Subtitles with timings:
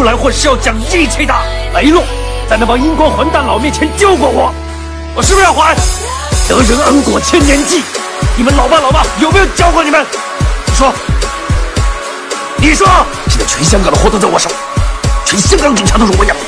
[0.00, 1.34] 出来混是要讲义气的。
[1.74, 2.02] 雷洛
[2.48, 4.50] 在那帮阴光混蛋老面前救过我，
[5.14, 5.76] 我是不是要还？
[6.48, 7.82] 得人恩果千年记，
[8.34, 10.02] 你们老爸老妈有没有教过你们？
[10.66, 10.90] 你说，
[12.56, 12.86] 你说，
[13.28, 14.48] 现在全香港的货都在我手，
[15.26, 16.42] 全香港警察都是我养的，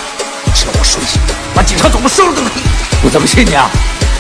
[0.55, 1.21] 只要我说一声，
[1.55, 2.62] 把警察总部收了都可以。
[3.05, 3.69] 我怎么信你啊？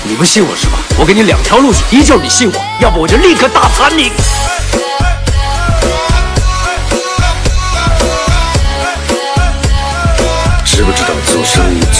[0.04, 0.72] 你不信我是吧？
[0.98, 4.12] 我给你两条路选，一就是你信我，要不我就立刻打残你。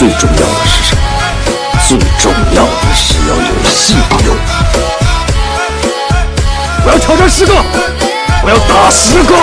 [0.03, 1.01] 最重要的是什么？
[1.87, 3.95] 最重要的是要有信
[4.25, 4.35] 用。
[6.85, 7.53] 我要挑战十个，
[8.43, 9.33] 我要打十个。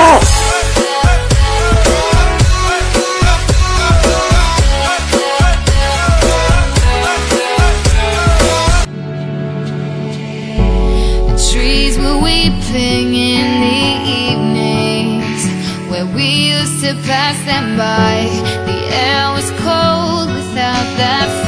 [17.07, 18.29] Pass them by.
[18.67, 20.10] The air was cold
[21.01, 21.40] that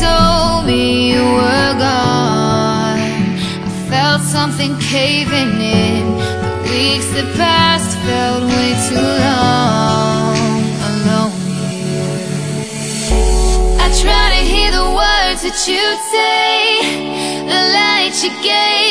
[0.00, 2.98] told me you were gone,
[3.66, 6.04] I felt something caving in.
[6.18, 10.36] The weeks that passed felt way too long
[10.90, 12.20] alone here.
[13.84, 16.60] I try to hear the words that you'd say.
[17.50, 18.89] The light you gave